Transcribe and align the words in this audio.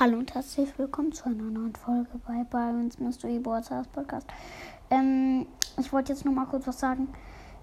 Hallo 0.00 0.16
und 0.16 0.32
herzlich 0.32 0.70
willkommen 0.78 1.12
zu 1.12 1.26
einer 1.26 1.42
neuen 1.42 1.74
Folge 1.74 2.08
bei 2.26 2.42
Byron's 2.44 2.98
Mystery 2.98 3.38
Broadcast 3.38 3.92
Podcast. 3.92 4.26
Ähm, 4.90 5.44
ich 5.78 5.92
wollte 5.92 6.14
jetzt 6.14 6.24
nur 6.24 6.32
mal 6.32 6.46
kurz 6.46 6.66
was 6.66 6.80
sagen. 6.80 7.08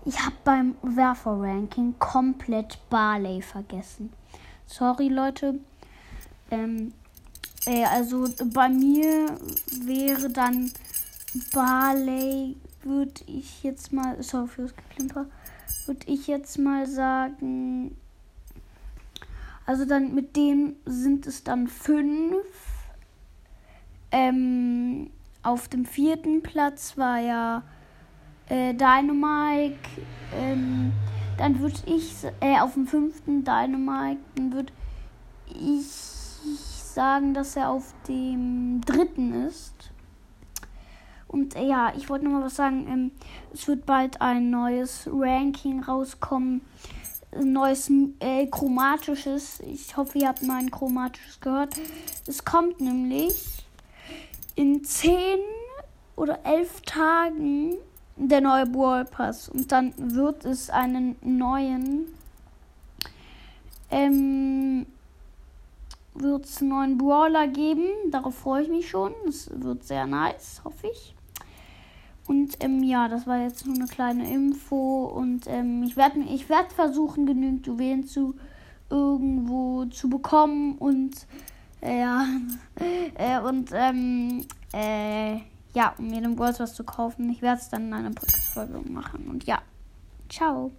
Ich 0.05 0.19
habe 0.23 0.35
beim 0.43 0.75
Werfer-Ranking 0.83 1.95
komplett 1.97 2.77
Barley 2.91 3.41
vergessen. 3.41 4.13
Sorry, 4.67 5.07
Leute. 5.07 5.59
Ähm, 6.51 6.93
äh, 7.65 7.85
also 7.85 8.27
bei 8.53 8.69
mir 8.69 9.35
wäre 9.83 10.29
dann 10.29 10.71
Barley, 11.51 12.55
würde 12.83 13.19
ich 13.25 13.63
jetzt 13.63 13.91
mal, 13.91 14.21
sorry 14.21 14.47
fürs 14.47 14.75
Geklimper, 14.75 15.25
würde 15.87 16.05
ich 16.05 16.27
jetzt 16.27 16.59
mal 16.59 16.85
sagen 16.85 17.97
also 19.67 19.83
dann 19.83 20.15
mit 20.15 20.37
dem 20.37 20.77
sind 20.85 21.27
es 21.27 21.43
dann 21.43 21.67
fünf. 21.67 22.45
Ähm, 24.11 25.11
auf 25.43 25.67
dem 25.67 25.83
vierten 25.83 26.41
Platz 26.41 26.97
war 26.97 27.19
ja 27.19 27.63
äh, 28.47 28.73
Dynamike. 28.73 29.75
Ähm, 30.33 30.93
dann 31.37 31.59
würde 31.59 31.75
ich, 31.85 32.23
äh, 32.39 32.59
auf 32.61 32.75
dem 32.75 32.87
fünften 32.87 33.43
Dynamike, 33.43 34.21
dann 34.35 34.53
würde 34.53 34.71
ich 35.53 35.85
sagen, 35.85 37.33
dass 37.33 37.57
er 37.57 37.69
auf 37.69 37.93
dem 38.07 38.79
dritten 38.85 39.33
ist. 39.33 39.91
Und 41.27 41.57
äh, 41.57 41.67
ja, 41.67 41.91
ich 41.97 42.09
wollte 42.09 42.23
noch 42.23 42.31
mal 42.31 42.45
was 42.45 42.55
sagen. 42.55 42.87
Ähm, 42.87 43.11
es 43.53 43.67
wird 43.67 43.85
bald 43.85 44.21
ein 44.21 44.49
neues 44.49 45.09
Ranking 45.11 45.83
rauskommen 45.83 46.61
neues 47.43 47.91
äh, 48.19 48.47
chromatisches. 48.47 49.59
Ich 49.61 49.95
hoffe, 49.95 50.19
ihr 50.19 50.27
habt 50.27 50.43
mal 50.43 50.59
ein 50.59 50.71
chromatisches 50.71 51.39
gehört. 51.39 51.75
Es 52.25 52.43
kommt 52.43 52.81
nämlich 52.81 53.65
in 54.55 54.83
10 54.83 55.39
oder 56.15 56.39
11 56.45 56.81
Tagen 56.81 57.75
der 58.15 58.41
neue 58.41 58.65
Brawl 58.65 59.05
Pass. 59.05 59.49
Und 59.49 59.71
dann 59.71 59.93
wird 59.97 60.45
es 60.45 60.69
einen 60.69 61.15
neuen. 61.21 62.07
Ähm, 63.89 64.85
wird 66.13 66.45
es 66.45 66.61
einen 66.61 66.69
neuen 66.69 66.97
Brawler 66.97 67.47
geben. 67.47 67.85
Darauf 68.11 68.35
freue 68.35 68.63
ich 68.63 68.69
mich 68.69 68.89
schon. 68.89 69.13
Es 69.27 69.49
wird 69.53 69.83
sehr 69.83 70.07
nice, 70.07 70.61
hoffe 70.63 70.87
ich. 70.87 71.16
Und 72.27 72.57
ähm, 72.59 72.83
ja, 72.83 73.07
das 73.07 73.25
war 73.25 73.41
jetzt 73.41 73.65
nur 73.65 73.75
eine 73.75 73.87
kleine 73.87 74.31
Info. 74.31 75.05
Und 75.05 75.47
ähm, 75.47 75.83
ich 75.83 75.95
werde 75.95 76.19
ich 76.19 76.49
werd 76.49 76.73
versuchen, 76.73 77.25
genügend 77.25 77.65
Juwelen 77.65 78.05
zu 78.05 78.35
irgendwo 78.89 79.85
zu 79.85 80.09
bekommen. 80.09 80.77
Und 80.77 81.15
äh, 81.81 82.01
ja, 82.01 82.25
äh, 83.15 83.39
und 83.39 83.69
ähm, 83.73 84.45
äh, 84.73 85.37
ja, 85.73 85.93
um 85.97 86.07
mir 86.07 86.21
dem 86.21 86.35
Gold 86.35 86.59
was 86.59 86.73
zu 86.73 86.83
kaufen. 86.83 87.29
Ich 87.29 87.41
werde 87.41 87.61
es 87.61 87.69
dann 87.69 87.87
in 87.87 87.93
einer 87.93 88.11
Podcast-Folge 88.11 88.81
machen. 88.89 89.27
Und 89.29 89.45
ja, 89.45 89.61
ciao. 90.29 90.71